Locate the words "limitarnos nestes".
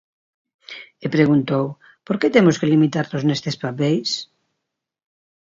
2.73-3.55